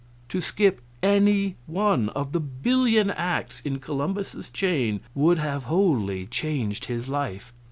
To 0.29 0.41
skip 0.41 0.81
any 1.03 1.57
one 1.67 2.09
of 2.15 2.31
the 2.31 2.39
billion 2.39 3.11
acts 3.11 3.61
in 3.63 3.77
Columbus's 3.77 4.49
chain 4.49 5.01
would 5.13 5.37
have 5.37 5.65
wholly 5.65 6.25
changed 6.25 6.85
his 6.85 7.07
life. 7.07 7.53